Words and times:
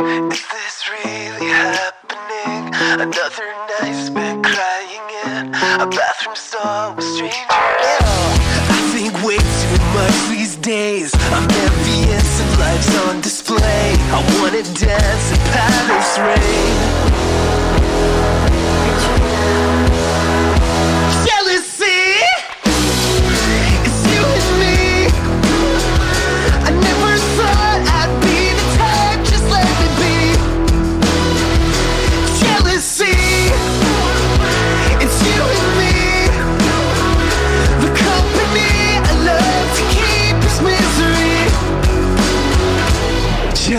Is 0.00 0.46
this 0.48 0.88
really 0.88 1.46
happening? 1.48 2.72
Another 3.02 3.52
night 3.68 3.92
spent 3.92 4.42
crying 4.42 5.06
in 5.26 5.54
a 5.78 5.86
bathroom 5.86 6.36
stall 6.36 6.94
with 6.94 7.04
strangers. 7.04 7.36
I 7.44 8.80
think 8.94 9.12
way 9.22 9.36
too 9.36 9.78
much 9.92 10.16
these 10.30 10.56
days. 10.56 11.12
I'm 11.36 11.44
envious 11.44 12.40
of 12.40 12.58
life's 12.58 12.96
on 13.08 13.20
display. 13.20 13.92
I 14.16 14.24
wanna 14.40 14.62
dance 14.62 15.32
in 15.32 15.40
Paris 15.52 16.18
rain. 16.18 17.59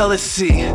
Jealousy. 0.01 0.65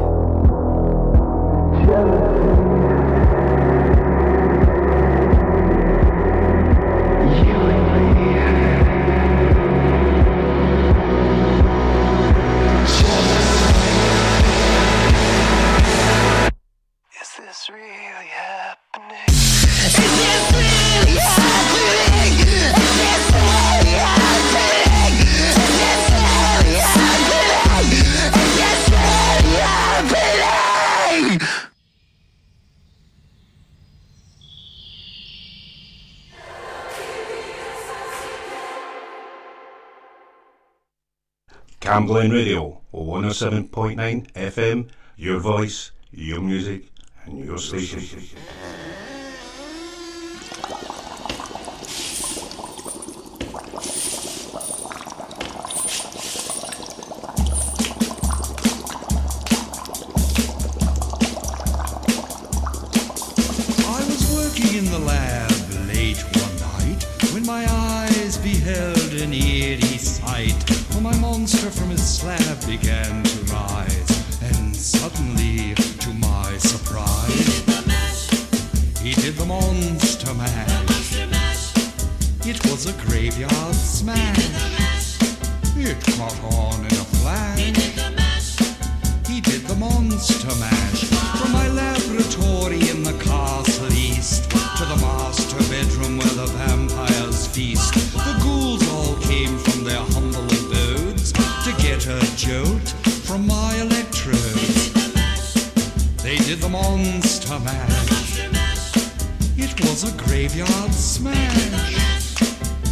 Cam 41.87 42.05
Glen 42.05 42.33
Radio, 42.33 42.81
107.9 42.93 44.33
FM, 44.33 44.89
your 45.17 45.39
voice, 45.39 45.93
your 46.11 46.41
music, 46.41 46.91
and 47.25 47.45
your 47.45 47.59
station. 47.59 48.01
I 63.79 64.03
was 64.09 64.35
working 64.35 64.77
in 64.77 64.91
the 64.91 64.99
lab 64.99 65.53
late 65.87 66.19
one 66.35 66.57
night 66.59 67.05
when 67.33 67.47
my 67.47 67.65
eyes 67.71 68.39
beheld 68.39 69.13
an 69.23 69.33
eerie 69.33 69.99
sight. 69.99 70.66
My 71.07 71.17
monster 71.19 71.71
from 71.71 71.91
his 71.91 72.03
slab 72.03 72.67
began 72.67 73.23
to 73.23 73.39
rise, 73.53 74.43
and 74.43 74.75
suddenly, 74.75 75.73
to 75.75 76.13
my 76.15 76.59
surprise, 76.59 77.61
he 79.01 79.15
did 79.15 79.37
the 79.37 79.47
monster 79.47 80.35
mash. 80.35 81.77
It 82.45 82.59
was 82.67 82.87
a 82.87 82.93
graveyard 83.07 83.77
smash. 83.77 85.21
It 85.77 86.01
caught 86.17 86.43
on 86.55 86.81
in 86.81 86.87
a 86.87 87.07
flash. 87.23 87.61
He 89.29 89.41
did 89.41 89.63
the 89.69 89.77
monster 89.77 90.53
mash 90.59 91.05
from 91.39 91.53
my 91.53 91.69
laboratory 91.69 92.81
in 92.91 93.05
the 93.05 93.17
castle 93.23 93.93
east 93.93 94.51
to 94.51 94.85
the 94.85 94.97
master 94.97 95.59
bedroom 95.71 96.19
where 96.19 96.35
the 96.35 96.47
vampires 96.47 97.47
feast. 97.47 98.06
A 102.09 102.37
jolt 102.37 102.89
from 103.27 103.47
my 103.47 103.75
electrodes. 103.81 104.93
They 106.23 106.37
did 106.37 106.61
the 106.61 106.69
monster 106.69 107.59
mash. 107.61 108.39
It 109.57 109.81
was 109.81 110.05
a 110.05 110.17
graveyard 110.17 110.93
smash. 110.93 112.37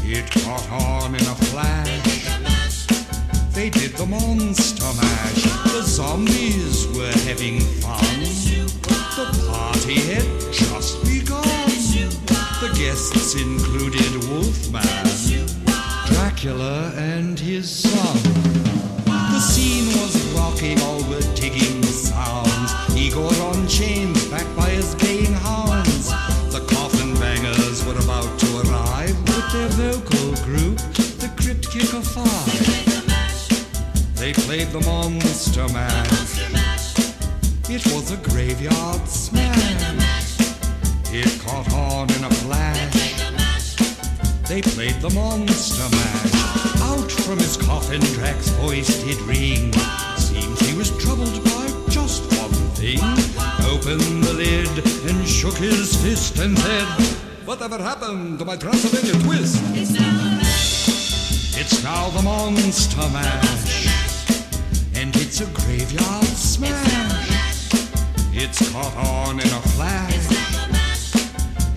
It 0.02 0.28
caught 0.30 0.68
on 0.70 1.14
in 1.14 1.20
a 1.20 1.34
flash. 1.46 2.86
They 3.52 3.70
did 3.70 3.92
the 3.92 4.06
monster 4.06 4.92
mash. 5.00 5.42
The 5.72 5.82
zombies 5.82 6.88
were 6.88 7.12
having 7.28 7.60
fun. 7.82 8.20
The 9.16 9.26
party 9.48 10.00
had 10.12 10.26
just 10.52 11.04
begun. 11.04 11.42
The 12.60 12.74
guests 12.76 13.34
included 13.34 14.28
Wolfman, 14.28 14.82
Dracula, 16.06 16.92
and 16.96 17.38
his 17.38 17.70
son. 17.70 18.63
Scene 19.64 19.86
was 19.98 20.14
rocking, 20.34 20.78
all 20.82 21.00
the 21.08 21.22
sounds. 21.90 22.70
Igor 22.94 23.32
on 23.48 23.66
chains, 23.66 24.28
backed 24.28 24.54
by 24.54 24.68
his 24.68 24.94
baying 24.96 25.32
hounds. 25.32 26.08
The 26.52 26.60
coffin 26.68 27.14
bangers 27.14 27.82
were 27.86 27.96
about 27.96 28.38
to 28.40 28.48
arrive 28.60 29.16
with 29.22 29.52
their 29.54 29.70
vocal 29.80 30.34
group, 30.44 30.76
the 31.22 31.32
Crypt 31.40 31.70
Kicker 31.70 32.02
Five. 32.02 32.60
They 34.16 34.34
played 34.34 34.68
the 34.68 34.80
monster 34.80 35.66
mash. 35.72 36.40
It 37.70 37.86
was 37.86 38.10
a 38.10 38.18
graveyard 38.18 39.08
smash. 39.08 40.36
It 41.10 41.40
caught 41.40 41.72
on 41.72 42.10
in 42.12 42.22
a 42.24 42.30
flash. 42.44 43.76
They 44.46 44.60
played 44.60 45.00
the 45.00 45.08
monster 45.08 45.88
mash. 45.96 46.43
Out 46.94 47.10
from 47.10 47.38
his 47.38 47.56
coffin, 47.56 48.00
Drac's 48.14 48.50
voice 48.50 49.02
did 49.02 49.20
ring. 49.22 49.72
Seems 50.16 50.60
he 50.60 50.78
was 50.78 50.96
troubled 51.02 51.42
by 51.42 51.66
just 51.88 52.22
one 52.38 52.52
thing. 52.78 53.00
Opened 53.66 54.22
the 54.22 54.32
lid 54.32 54.68
and 55.08 55.26
shook 55.26 55.56
his 55.56 55.96
fist 56.02 56.38
and 56.38 56.56
said, 56.56 56.86
Whatever 57.44 57.78
happened 57.78 58.38
to 58.38 58.44
my 58.44 58.56
Transylvania 58.56 59.20
twist? 59.24 59.60
It's 61.56 61.82
now 61.82 62.10
the 62.10 62.22
monster 62.22 63.08
mash. 63.12 63.88
And 64.94 65.16
it's 65.16 65.40
a 65.40 65.46
graveyard 65.46 66.26
smash. 66.26 67.72
It's 68.32 68.70
caught 68.70 68.96
on 68.96 69.40
in 69.40 69.48
a 69.48 69.62
flash. 69.74 70.43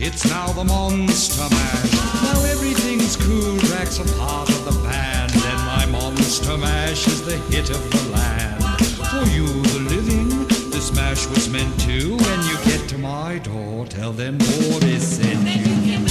It's 0.10 0.26
now 0.26 0.48
the 0.54 0.64
monster 0.64 1.50
mash. 1.52 1.92
Now 2.24 2.42
everything's 2.46 3.18
cool. 3.18 3.58
Drac's 3.58 4.00
a 4.00 4.06
part 4.18 4.48
of 4.48 4.64
the 4.64 4.72
band, 4.82 5.34
and 5.36 5.60
my 5.66 5.86
monster 5.88 6.58
mash 6.58 7.06
is 7.08 7.26
the 7.26 7.36
hit 7.52 7.70
of 7.70 7.92
the 7.92 8.12
land. 8.14 8.64
For 9.12 9.26
you, 9.36 9.46
the 9.64 9.80
living, 9.80 10.48
this 10.72 10.96
mash 10.96 11.28
was 11.28 11.50
meant 11.50 11.78
to. 11.82 12.16
When 12.16 12.40
you 12.48 12.56
get 12.64 12.88
to 12.88 12.98
my 12.98 13.40
door, 13.40 13.86
tell 13.86 14.14
them 14.14 14.38
Boris 14.38 15.18
sent 15.18 15.44
you. 15.44 16.08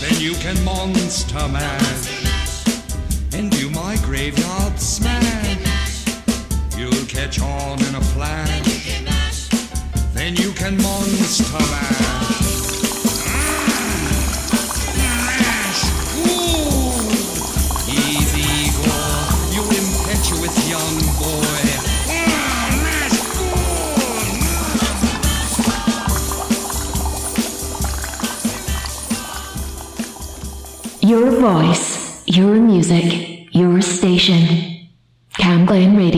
Then 0.00 0.18
you 0.18 0.32
can 0.36 0.56
monster 0.64 1.46
mash 1.46 2.08
and 3.34 3.50
do 3.50 3.68
my 3.68 3.98
graveyard 3.98 4.80
smash. 4.80 6.06
You'll 6.74 7.04
catch 7.04 7.38
on 7.38 7.84
in 7.84 7.94
a 7.96 8.00
flash. 8.00 9.50
Then 10.14 10.36
you 10.36 10.52
can 10.52 10.78
monster. 10.78 11.52
Mash. 11.52 12.47
Impetuous 20.48 20.68
young 20.68 20.98
boy. 21.18 21.58
Your 31.00 31.30
voice, 31.40 32.22
your 32.26 32.54
music, 32.56 33.48
your 33.54 33.80
station. 33.80 34.88
Cam 35.38 35.66
Glen 35.66 35.96
Radio. 35.96 36.17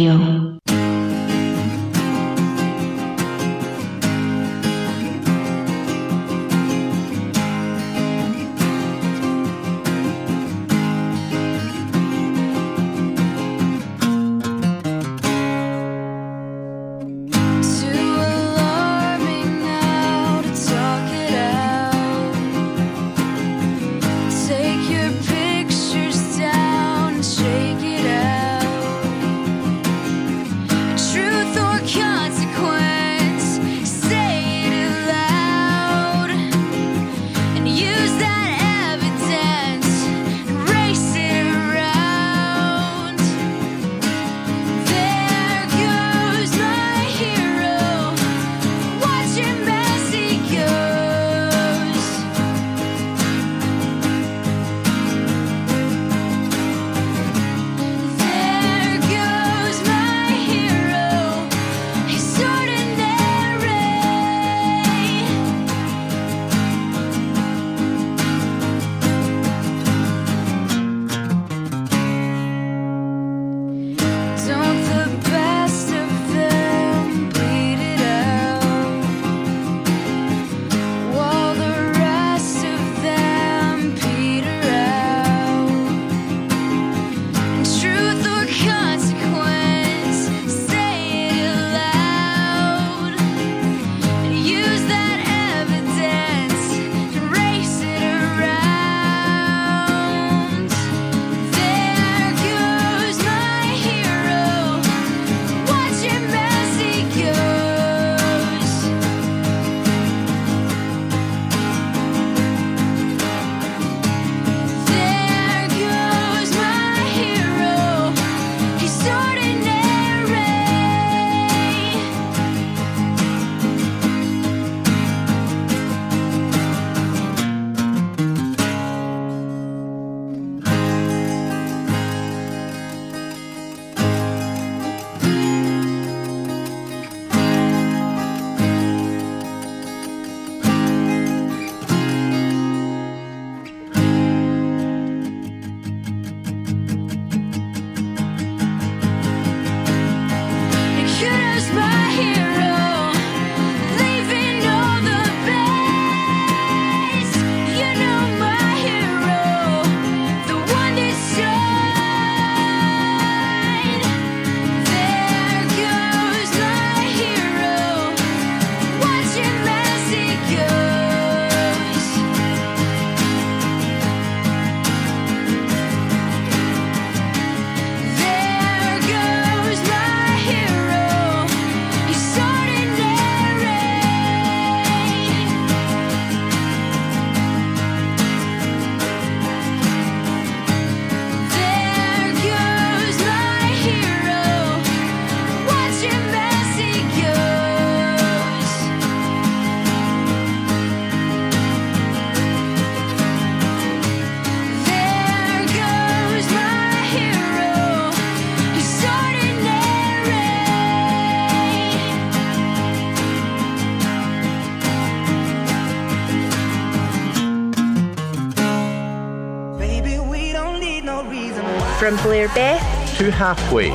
From 222.00 222.17
Blairbeth 222.17 222.81
to 223.19 223.31
halfway. 223.31 223.91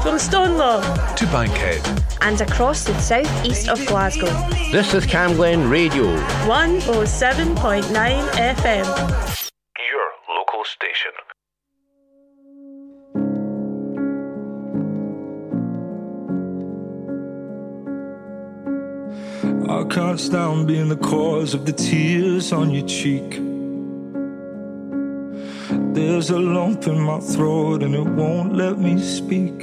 From 0.00 0.16
Stonelaw 0.16 1.14
to 1.14 1.26
Bankhead. 1.26 1.86
And 2.22 2.40
across 2.40 2.84
the 2.84 2.98
southeast 2.98 3.68
of 3.68 3.84
Glasgow. 3.84 4.32
This 4.72 4.94
is 4.94 5.04
Camglen 5.04 5.70
Radio 5.70 6.04
107.9 6.46 7.84
FM. 8.30 8.86
Your 9.90 10.10
local 10.34 10.64
station. 10.64 11.12
I 19.68 19.84
can't 19.92 20.18
stand 20.18 20.66
being 20.66 20.88
the 20.88 20.96
cause 20.96 21.52
of 21.52 21.66
the 21.66 21.72
tears 21.72 22.54
on 22.54 22.70
your 22.70 22.86
cheek. 22.86 23.49
There's 25.92 26.30
a 26.30 26.38
lump 26.38 26.86
in 26.86 27.00
my 27.00 27.18
throat 27.18 27.82
and 27.82 27.94
it 27.96 28.06
won't 28.06 28.54
let 28.54 28.78
me 28.78 29.00
speak. 29.00 29.62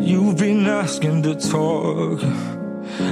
You've 0.00 0.36
been 0.36 0.66
asking 0.66 1.22
to 1.22 1.36
talk. 1.36 2.20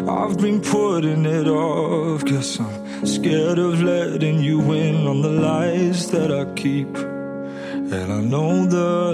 I've 0.09 0.39
been 0.39 0.61
putting 0.61 1.25
it 1.25 1.47
off, 1.47 2.25
cause 2.25 2.59
I'm 2.59 3.07
scared 3.07 3.61
of 3.61 3.81
letting 3.81 4.41
you 4.41 4.73
in 4.73 5.07
on 5.07 5.23
the 5.23 5.31
lies 5.31 6.11
that 6.11 6.33
I 6.33 6.45
keep. 6.55 6.97
And 6.97 8.13
I 8.13 8.21
know 8.21 8.67
the 8.67 9.13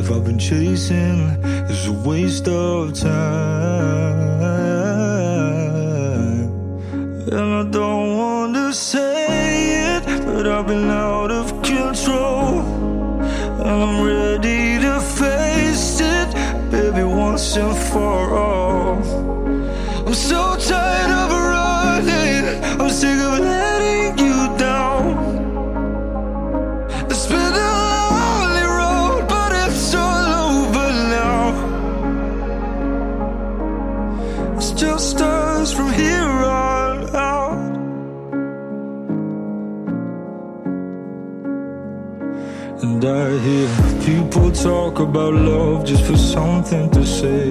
life 0.00 0.10
I've 0.10 0.24
been 0.24 0.38
chasing 0.40 1.38
is 1.70 1.86
a 1.86 1.92
waste 1.92 2.48
of 2.48 2.92
time. 2.94 4.29
I've 10.60 10.66
been 10.66 10.90
out 10.90 11.30
of 11.30 11.62
control. 11.62 12.60
And 12.60 13.82
I'm 13.82 14.04
ready 14.04 14.78
to 14.78 15.00
face 15.00 16.00
it, 16.02 16.70
baby, 16.70 17.02
once 17.02 17.56
and 17.56 17.74
for 17.74 18.34
all. 18.36 18.49
Talk 44.62 44.98
about 44.98 45.32
love 45.32 45.86
just 45.86 46.04
for 46.04 46.18
something 46.18 46.90
to 46.90 47.06
say. 47.06 47.48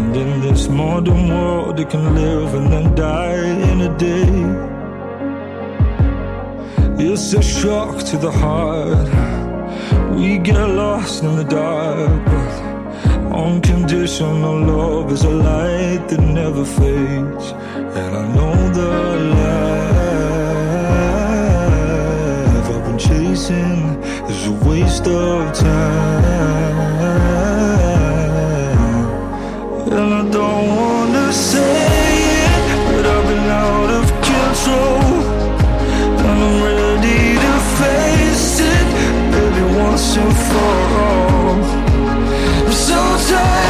And 0.00 0.16
in 0.16 0.40
this 0.40 0.68
modern 0.68 1.28
world, 1.28 1.78
it 1.78 1.90
can 1.90 2.14
live 2.14 2.54
and 2.54 2.72
then 2.72 2.94
die 2.94 3.44
in 3.70 3.82
a 3.82 3.98
day. 3.98 4.30
It's 7.04 7.34
a 7.34 7.42
shock 7.42 7.98
to 8.04 8.16
the 8.16 8.30
heart. 8.30 9.08
We 10.16 10.38
get 10.38 10.66
lost 10.68 11.22
in 11.22 11.36
the 11.36 11.44
dark, 11.44 12.24
but 12.24 12.62
unconditional 13.30 14.58
love 14.60 15.12
is 15.12 15.24
a 15.24 15.30
light 15.30 16.08
that 16.08 16.20
never 16.20 16.64
fades. 16.64 17.52
And 17.98 18.16
I 18.16 18.26
know 18.34 18.56
the 18.80 18.90
life 19.38 19.84
I've 22.74 22.84
been 22.86 22.98
chasing 22.98 23.93
is 24.44 24.50
a 24.50 24.68
waste 24.68 25.06
of 25.06 25.52
time. 25.54 26.34
And 29.92 30.14
I 30.14 30.30
don't 30.30 30.68
wanna 30.76 31.32
say 31.32 31.76
it, 32.44 32.62
but 32.86 33.06
I've 33.06 33.26
been 33.28 33.48
out 33.66 33.90
of 34.00 34.06
control. 34.30 35.02
And 36.18 36.38
I'm 36.46 36.56
ready 36.62 37.22
to 37.44 37.54
face 37.80 38.60
it, 38.72 38.86
baby, 39.32 39.64
once 39.78 40.16
and 40.16 40.34
for 40.48 40.76
all. 41.04 41.60
I'm 42.66 42.72
so 42.72 43.00
tired 43.28 43.63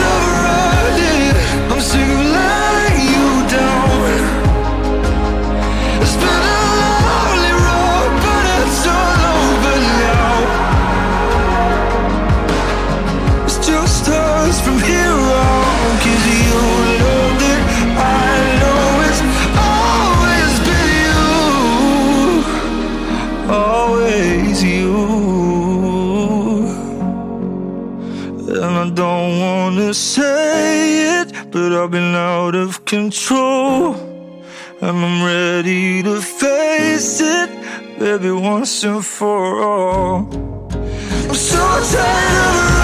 always 23.85 24.62
you. 24.62 24.95
And 28.62 28.75
I 28.85 28.87
don't 29.03 29.33
wanna 29.47 29.93
say 29.95 31.21
it, 31.21 31.29
but 31.53 31.71
I've 31.79 31.91
been 31.91 32.14
out 32.14 32.55
of 32.55 32.85
control. 32.85 33.95
And 34.81 34.97
I'm 35.07 35.19
ready 35.25 36.03
to 36.03 36.21
face 36.21 37.21
it, 37.38 37.50
baby, 37.99 38.31
once 38.31 38.85
and 38.85 39.05
for 39.05 39.45
all. 39.71 40.29
I'm 41.29 41.35
so 41.35 41.64
tired 41.93 42.79
of 42.79 42.84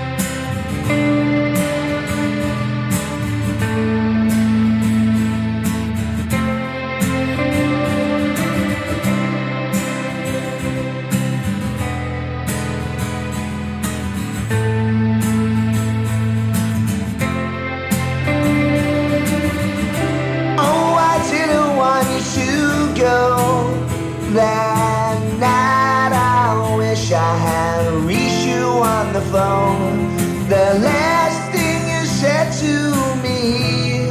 alone. 29.41 30.47
The 30.47 30.67
last 30.89 31.41
thing 31.51 31.79
you 31.93 32.05
said 32.05 32.47
to 32.63 32.75
me, 33.25 34.09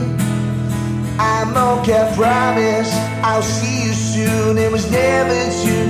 I 1.19 1.43
am 1.45 1.55
okay, 1.79 2.13
promise 2.17 2.93
I'll 3.23 3.43
see 3.43 3.87
you 3.87 3.93
soon. 3.93 4.59
It 4.59 4.71
was 4.73 4.91
never 4.91 5.39
too 5.63 5.90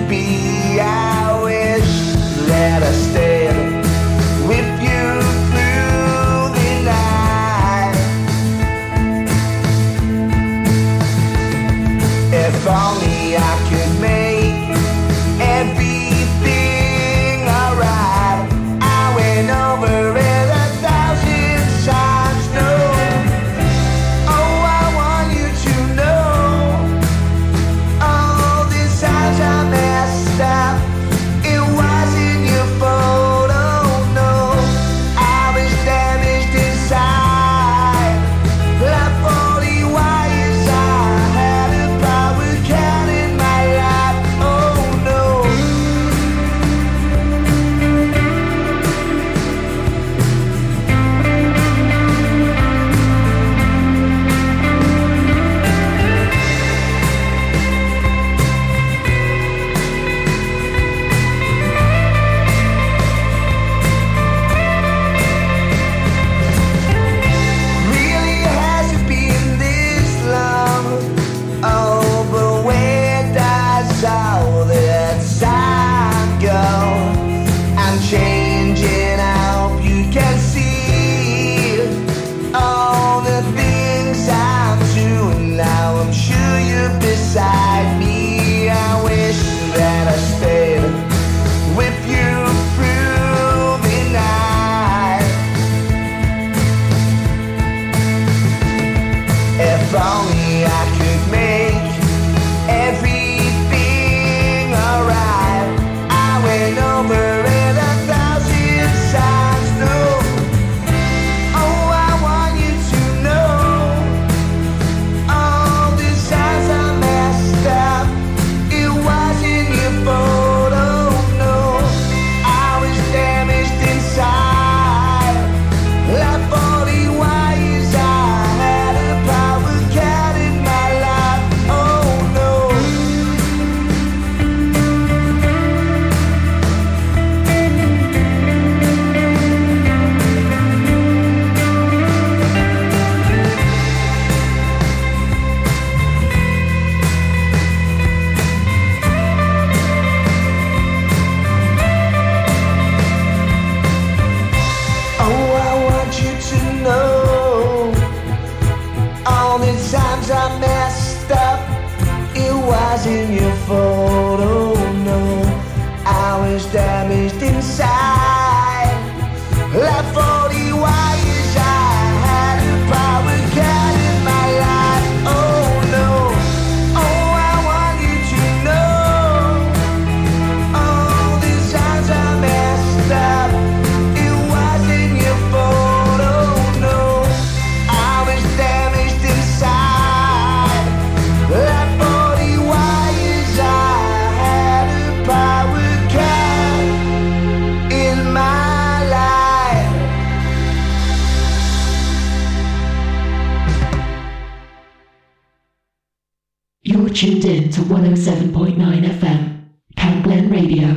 107.9 208.00 209.04
FM. 209.04 209.68
Cam 209.94 210.22
Glen 210.22 210.48
Radio. 210.48 210.88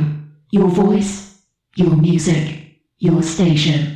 Your 0.50 0.68
voice, 0.68 1.42
your 1.76 1.94
music, 1.94 2.80
your 2.98 3.22
station. 3.22 3.93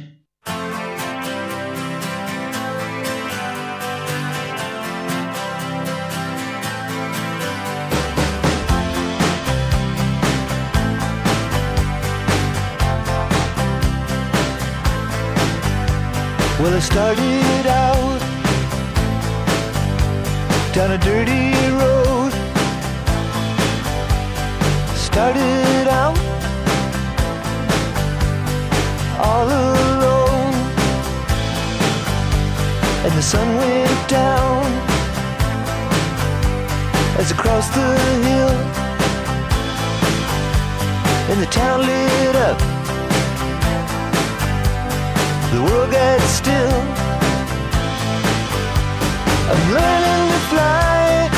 I'm 49.51 49.73
learning 49.73 50.25
to 50.35 50.41
fly, 50.51 51.31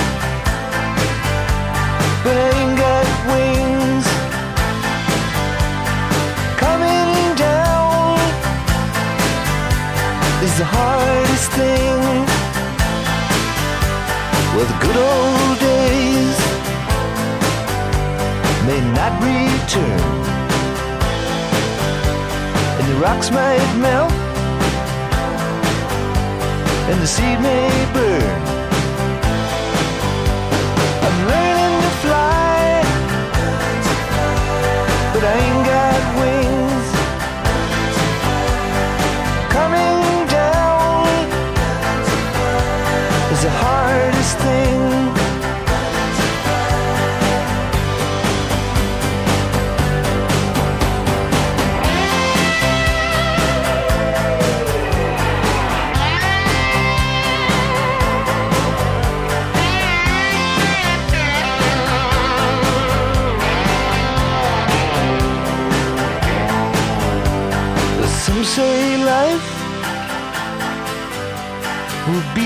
wings. 3.31 4.07
Coming 6.59 7.37
down 7.37 8.19
is 10.43 10.55
the 10.59 10.65
hardest 10.65 11.53
thing. 11.53 12.01
Well, 14.55 14.67
the 14.73 14.79
good 14.85 14.99
old 15.11 15.57
days 15.71 16.39
may 18.67 18.81
not 18.99 19.13
return, 19.23 20.01
and 22.77 22.87
the 22.91 22.97
rocks 23.07 23.31
might 23.31 23.77
melt 23.79 24.20
and 26.91 27.01
the 27.01 27.07
seed 27.07 27.41
may 27.41 27.93
burn. 27.93 28.50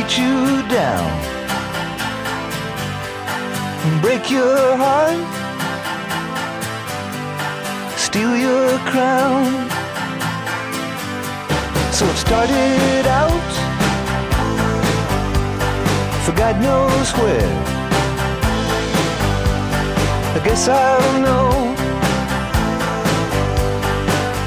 beat 0.04 0.18
you 0.18 0.68
down, 0.68 1.10
break 4.00 4.30
your 4.30 4.76
heart, 4.76 5.16
steal 7.96 8.36
your 8.36 8.78
crown. 8.90 9.70
So 11.92 12.06
it 12.06 12.16
started 12.16 13.06
out 13.06 13.52
for 16.24 16.32
God 16.32 16.60
knows 16.60 17.12
where. 17.12 17.64
I 20.34 20.40
guess 20.44 20.68
I'll 20.68 21.20
know 21.20 21.50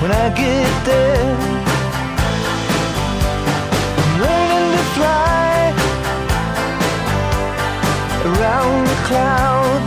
when 0.01 0.11
I 0.11 0.29
get 0.35 0.85
there. 0.85 1.56
around 8.27 8.87
the 8.87 8.95
clouds. 9.07 9.86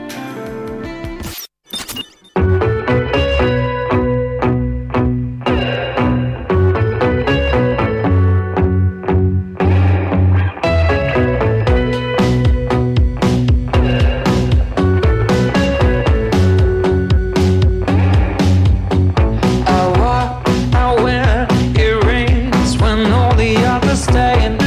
and 24.33 24.60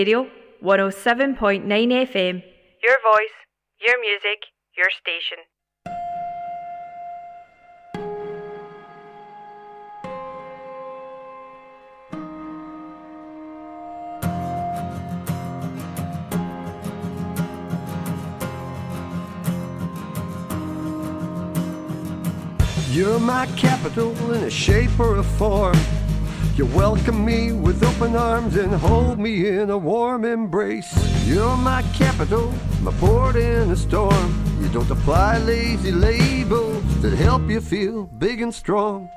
Radio, 0.00 0.26
107.9 0.62 1.66
FM. 1.66 2.42
Your 2.82 2.96
voice, 3.04 3.36
your 3.82 4.00
music, 4.00 4.46
your 4.74 4.88
station. 4.98 5.36
You're 22.90 23.20
my 23.20 23.44
capital 23.58 24.14
in 24.32 24.44
a 24.44 24.50
shape 24.50 24.98
or 24.98 25.18
a 25.18 25.22
form. 25.22 25.76
You 26.60 26.66
welcome 26.76 27.24
me 27.24 27.52
with 27.52 27.82
open 27.82 28.14
arms 28.14 28.54
and 28.54 28.70
hold 28.70 29.18
me 29.18 29.48
in 29.48 29.70
a 29.70 29.78
warm 29.78 30.26
embrace. 30.26 30.92
You're 31.26 31.56
my 31.56 31.80
capital, 31.94 32.52
my 32.82 32.92
port 33.00 33.36
in 33.36 33.70
a 33.70 33.76
storm. 33.76 34.44
You 34.60 34.68
don't 34.68 34.90
apply 34.90 35.38
lazy 35.38 35.90
labels 35.90 36.84
that 37.00 37.14
help 37.14 37.48
you 37.48 37.62
feel 37.62 38.04
big 38.04 38.42
and 38.42 38.52
strong. 38.54 39.08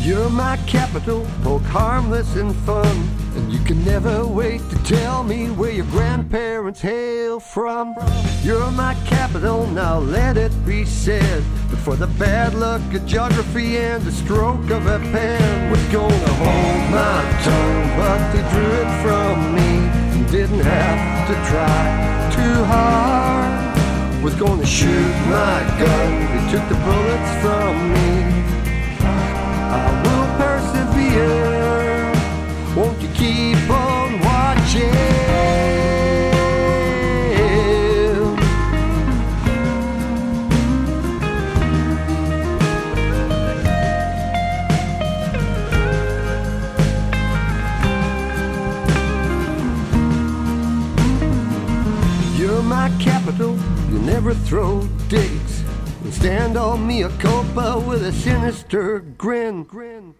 You're 0.00 0.30
my 0.30 0.56
capital, 0.66 1.26
both 1.44 1.66
harmless 1.66 2.34
and 2.36 2.56
fun. 2.64 2.96
And 3.34 3.52
you 3.52 3.58
can 3.58 3.84
never 3.84 4.26
wait 4.26 4.62
to 4.70 4.82
tell 4.84 5.22
me 5.22 5.50
where 5.50 5.72
your 5.72 5.84
grandparents 5.90 6.80
hail 6.80 7.40
from. 7.40 7.94
You're 8.42 8.70
my 8.70 8.94
capital, 9.04 9.66
now 9.66 9.98
let 9.98 10.38
it 10.38 10.52
be 10.64 10.86
said. 10.86 11.44
Before 11.86 12.04
the 12.04 12.18
bad 12.18 12.54
luck 12.54 12.82
of 12.94 13.06
geography 13.06 13.76
and 13.76 14.02
the 14.02 14.10
stroke 14.10 14.70
of 14.70 14.86
a 14.86 14.98
pen 14.98 15.70
was 15.70 15.80
gonna 15.84 16.32
hold 16.42 16.90
my 16.90 17.22
tongue, 17.46 17.88
but 17.96 18.32
they 18.32 18.42
drew 18.50 18.72
it 18.82 18.90
from 19.04 19.54
me 19.54 19.70
and 20.18 20.28
didn't 20.28 20.64
have 20.66 21.28
to 21.28 21.34
try 21.48 21.86
too 22.34 22.64
hard. 22.64 24.24
Was 24.24 24.34
gonna 24.34 24.66
shoot 24.66 25.14
my 25.30 25.58
gun, 25.78 26.10
they 26.32 26.50
took 26.50 26.68
the 26.68 26.74
bullets 26.86 27.32
from 27.40 27.92
me. 27.94 28.10
I 29.70 29.86
will 30.02 30.26
persevere. 30.42 31.45
You 54.26 54.32
never 54.32 54.44
throw 54.46 54.82
digs. 55.08 55.62
And 56.02 56.12
stand 56.12 56.56
on 56.56 56.84
me 56.84 57.02
a 57.02 57.08
copa 57.18 57.78
with 57.86 58.02
a 58.02 58.12
sinister 58.12 59.00
grin. 59.00 59.62
grin. 59.64 60.14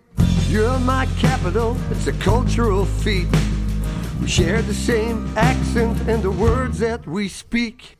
You're 0.48 0.78
my 0.80 1.07
capital, 1.18 1.76
it's 1.90 2.07
a 2.07 2.12
cultural 2.12 2.84
feat. 2.84 3.26
We 4.20 4.28
share 4.28 4.62
the 4.62 4.74
same 4.74 5.26
accent 5.36 6.09
and 6.09 6.22
the 6.22 6.30
words 6.30 6.78
that 6.78 7.04
we 7.07 7.28
speak. 7.28 7.98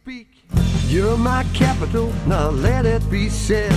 You're 0.87 1.19
my 1.19 1.45
capital, 1.53 2.13
now 2.27 2.51
let 2.51 2.87
it 2.87 3.09
be 3.11 3.29
said. 3.29 3.77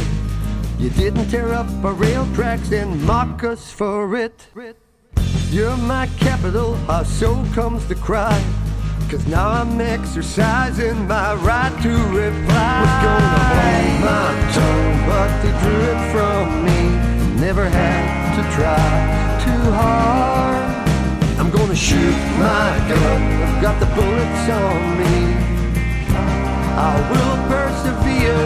You 0.78 0.92
didn't 0.92 1.30
tear 1.30 1.52
up 1.54 1.68
our 1.84 1.94
rail 1.94 2.28
tracks 2.36 2.72
and 2.72 3.04
mock 3.06 3.44
us 3.44 3.72
for 3.72 4.16
it. 4.16 4.48
You're 5.50 5.78
my 5.78 6.08
capital, 6.20 6.76
how 6.86 7.04
so 7.04 7.44
comes 7.56 7.88
the 7.88 7.96
cry. 7.96 8.40
Cause 9.10 9.26
now 9.26 9.50
I'm 9.50 9.82
exercising 9.82 11.08
my 11.08 11.34
right 11.34 11.74
to 11.82 11.90
reply. 11.90 12.82
Was 12.86 12.98
gonna 13.02 13.42
hold 13.50 13.98
my 14.06 14.30
tongue, 14.54 14.98
but 15.10 15.30
they 15.42 15.54
drew 15.62 15.82
it 15.94 16.02
from 16.14 16.44
me. 16.64 16.80
Never 17.42 17.66
had 17.68 18.36
to 18.38 18.44
try 18.54 18.78
too 19.44 19.72
hard. 19.72 20.62
I'm 21.40 21.50
gonna 21.50 21.76
shoot 21.76 22.20
my 22.38 22.78
gun, 22.88 23.22
I've 23.42 23.60
got 23.64 23.80
the 23.80 23.88
bullets 23.98 24.48
on 24.48 25.00
me. 25.00 25.16
I 26.78 26.94
will 27.10 27.38
persevere. 27.50 28.46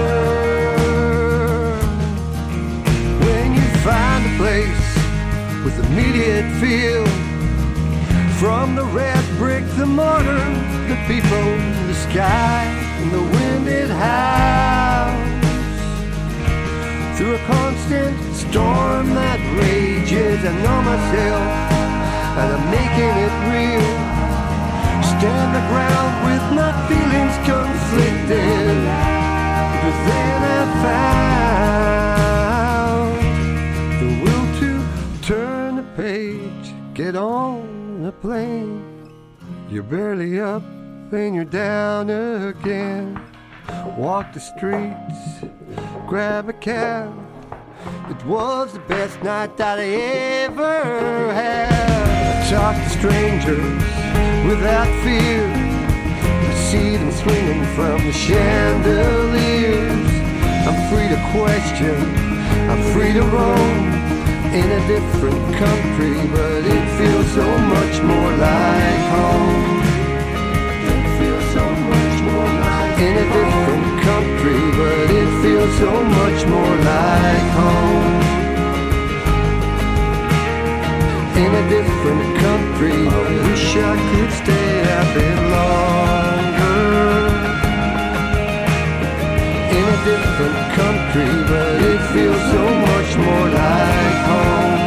When 3.19 3.53
you 3.53 3.67
find 3.83 4.21
a 4.31 4.33
place 4.37 4.85
with 5.65 5.75
immediate 5.87 6.49
feel. 6.61 7.32
From 8.39 8.75
the 8.75 8.83
red 8.85 9.23
brick, 9.37 9.65
the 9.77 9.85
mortar, 9.85 10.43
the 10.89 10.97
people, 11.07 11.57
the 11.87 11.93
sky, 11.93 12.65
and 12.99 13.11
the 13.11 13.21
wind 13.21 13.67
it 13.67 13.89
howls. 13.89 15.13
Through 17.17 17.35
a 17.35 17.39
constant 17.45 18.17
storm 18.35 19.13
that 19.15 19.39
rages, 19.57 20.43
I 20.43 20.51
know 20.63 20.81
myself, 20.81 21.43
and 22.39 22.51
I'm 22.55 22.65
making 22.69 23.15
it 23.25 23.33
real. 23.53 23.87
Stand 25.03 25.49
the 25.55 25.63
ground 25.71 26.13
with 26.27 26.45
my 26.59 26.71
feelings 26.89 27.35
conflicted, 27.47 28.77
but 29.81 29.95
then 30.09 30.37
I 30.43 30.61
found 32.93 33.21
the 34.01 34.09
will 34.23 34.47
to 34.59 34.69
turn 35.21 35.69
the 35.77 35.87
page, 35.95 36.65
get 36.93 37.15
on 37.15 37.63
a 37.79 37.82
plane. 38.23 38.81
You're 39.69 39.83
barely 39.83 40.39
up 40.39 40.63
and 41.11 41.35
you're 41.35 41.43
down 41.43 42.09
again. 42.09 43.19
Walk 43.97 44.31
the 44.31 44.39
streets, 44.39 45.19
grab 46.07 46.47
a 46.47 46.53
cab. 46.53 47.11
It 48.09 48.25
was 48.25 48.71
the 48.71 48.79
best 48.95 49.21
night 49.23 49.57
that 49.57 49.77
I 49.77 49.89
ever 50.47 51.33
had. 51.33 52.49
Talk 52.49 52.75
to 52.81 52.89
strangers 52.97 53.83
without 54.47 54.87
fear. 55.03 55.43
I 56.49 56.53
see 56.69 56.95
them 56.95 57.11
swinging 57.11 57.65
from 57.75 57.97
the 58.07 58.13
chandeliers. 58.13 60.07
I'm 60.67 60.79
free 60.89 61.09
to 61.13 61.19
question, 61.35 61.97
I'm 62.71 62.83
free 62.93 63.11
to 63.11 63.21
roam 63.21 64.02
in 64.53 64.69
a 64.69 64.87
different 64.87 65.43
country, 65.55 66.13
but 66.29 66.61
it 66.63 66.85
feels 66.97 67.27
so 67.33 67.47
much 67.73 67.95
more 68.03 68.31
like 68.37 69.03
home. 69.15 69.73
In 73.05 73.17
a 73.17 73.27
different 73.33 73.87
country, 74.09 74.61
but 74.77 75.09
it 75.09 75.29
feels 75.41 75.73
so 75.77 75.91
much 76.19 76.45
more 76.53 76.75
like 76.91 77.47
home. 77.59 78.21
In 81.43 81.51
a 81.61 81.69
different 81.69 82.37
country, 82.45 83.07
I 83.07 83.23
wish 83.47 83.75
I 83.75 83.95
could 84.09 84.31
stay 84.41 84.81
a 84.99 85.03
bit 85.15 85.37
longer. 85.51 86.42
Different 90.03 90.59
country, 90.75 91.31
but 91.47 91.81
it 91.81 92.01
feels 92.11 92.41
so 92.51 92.63
much 92.87 93.17
more 93.17 93.47
like 93.49 94.17
home. 94.31 94.81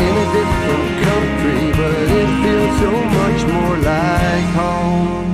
In 0.00 0.14
a 0.16 0.26
different 0.38 0.90
country, 1.08 1.62
but 1.80 2.06
it 2.20 2.30
feels 2.42 2.72
so 2.80 2.92
much 3.18 3.40
more 3.52 3.76
like 3.76 4.48
home. 4.56 5.28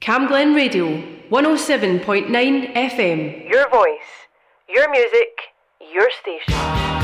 Cam 0.00 0.26
Glen 0.28 0.54
Radio, 0.54 1.02
107.9 1.28 2.74
FM. 2.74 3.50
Your 3.50 3.68
voice, 3.68 4.10
your 4.66 4.90
music, 4.90 5.52
your 5.92 6.10
station. 6.10 7.03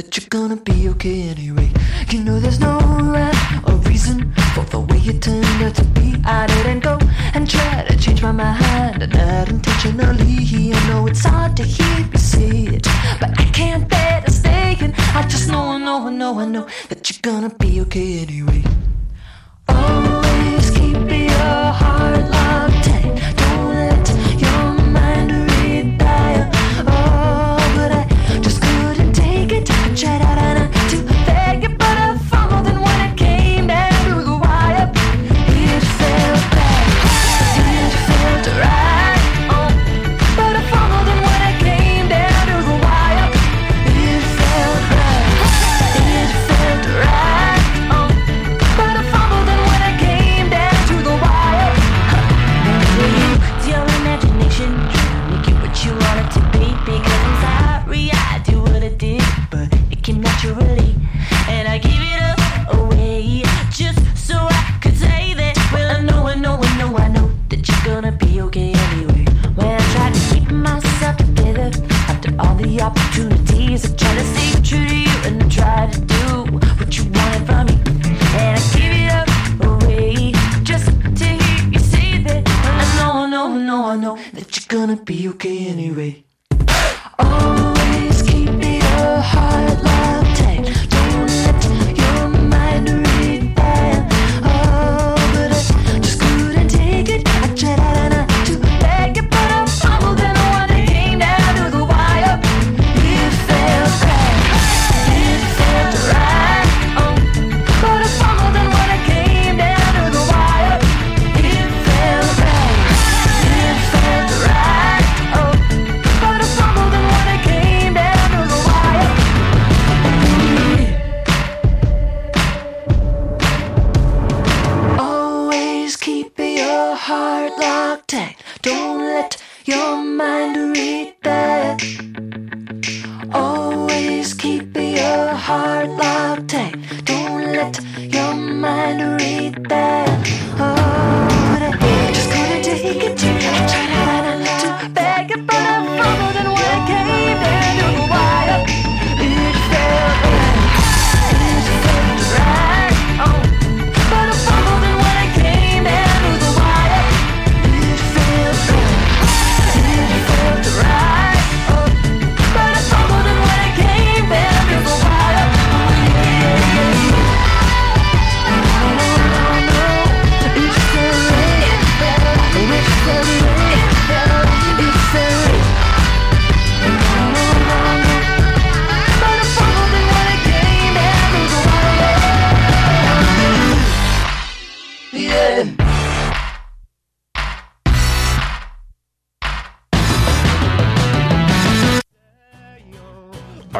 that 0.00 0.16
you're 0.16 0.28
gonna 0.30 0.56
be 0.56 0.88
okay 0.88 1.28
anyway. 1.28 1.59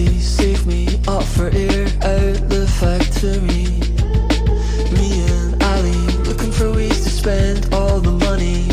Friday 0.00 0.18
saved 0.18 0.66
me 0.66 0.86
up 1.08 1.22
for 1.22 1.50
air 1.52 1.84
out 2.08 2.48
the 2.48 2.66
factory. 2.80 3.68
Me 4.96 5.08
and 5.28 5.62
Ali 5.62 6.00
looking 6.24 6.50
for 6.50 6.72
ways 6.72 7.02
to 7.04 7.10
spend 7.10 7.68
all 7.74 8.00
the 8.00 8.12
money. 8.12 8.64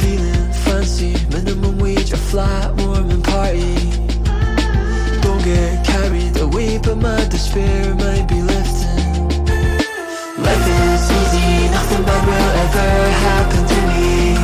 Feeling 0.00 0.52
fancy, 0.64 1.12
minimum 1.28 1.78
wage, 1.78 2.12
a 2.12 2.16
flat 2.16 2.74
warming 2.76 3.22
party. 3.22 3.74
Don't 5.20 5.44
get 5.44 5.84
carried 5.84 6.36
away, 6.38 6.78
but 6.78 6.96
my 6.96 7.22
despair 7.28 7.94
might 7.94 8.26
be 8.26 8.40
lifting. 8.40 9.28
Life 10.46 10.66
is 10.80 11.04
easy, 11.20 11.68
nothing 11.76 12.04
bad 12.08 12.22
will 12.28 12.50
ever 12.64 13.10
happen 13.28 13.62
to 13.72 13.80
me. 13.90 14.34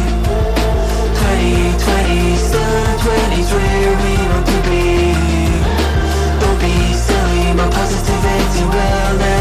2020, 1.16 2.36
still 2.36 2.74
in 2.84 2.98
20s 2.98 3.69
positivity 8.68 9.39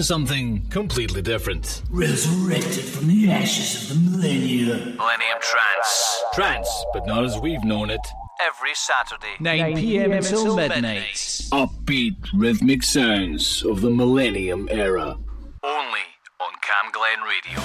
for 0.00 0.04
something 0.04 0.66
completely 0.70 1.20
different. 1.20 1.82
Resurrected 1.90 2.84
from 2.84 3.06
the 3.06 3.30
ashes 3.30 3.90
of 3.90 4.02
the 4.02 4.10
millennium. 4.10 4.96
Millennium 4.96 5.38
Trance. 5.42 6.22
Trance, 6.32 6.84
but 6.94 7.06
not 7.06 7.22
as 7.22 7.38
we've 7.38 7.62
known 7.64 7.90
it. 7.90 8.00
Every 8.40 8.74
Saturday, 8.74 9.34
9 9.40 9.76
p.m. 9.76 10.12
until 10.12 10.56
midnight. 10.56 11.12
Upbeat 11.52 12.16
rhythmic 12.32 12.82
sounds 12.82 13.62
of 13.62 13.82
the 13.82 13.90
millennium 13.90 14.68
era. 14.70 15.18
Only 15.62 16.06
on 16.40 16.52
Cam 16.62 16.90
Glen 16.92 17.20
Radio. 17.28 17.60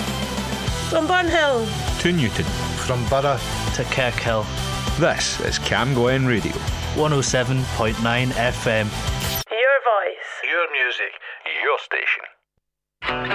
From 0.90 1.08
Burnhill. 1.08 1.66
To 2.02 2.12
Newton. 2.12 2.46
From 2.86 3.02
Burgh 3.08 3.40
to 3.76 3.84
Kirkhill. 3.96 4.46
This 5.00 5.40
is 5.40 5.58
Cam 5.60 5.94
Glen 5.94 6.26
Radio. 6.26 6.52
107.9 6.96 7.94
FM. 7.96 8.88
Your 9.52 9.78
voice. 9.88 10.32
Your 10.44 10.68
music, 10.72 11.14
your 11.66 11.80
station. 11.80 13.35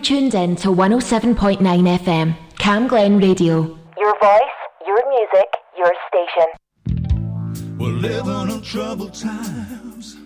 You've 0.00 0.06
tuned 0.06 0.34
in 0.34 0.56
to 0.56 0.68
107.9 0.68 1.58
FM, 1.60 2.34
Cam 2.56 2.88
Glen 2.88 3.18
Radio. 3.18 3.78
Your 3.98 4.18
voice, 4.18 4.58
your 4.86 5.02
music, 5.10 5.46
your 5.76 5.92
station. 6.08 7.76
We're 7.78 7.90
living 7.90 8.56
in 8.56 8.62
troubled 8.62 9.12
times. 9.12 10.16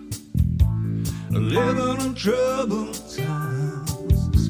Living 1.29 2.05
in 2.05 2.15
troubled 2.15 2.93
times. 3.17 4.49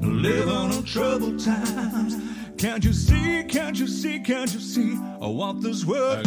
Living 0.00 0.72
in 0.72 0.84
troubled 0.84 1.38
times. 1.38 2.16
Can't 2.56 2.82
you 2.82 2.94
see? 2.94 3.44
Can't 3.44 3.78
you 3.78 3.86
see? 3.86 4.20
Can't 4.20 4.54
you 4.54 4.60
see? 4.60 4.96
I 5.20 5.26
want 5.26 5.60
this 5.60 5.84
world. 5.84 6.24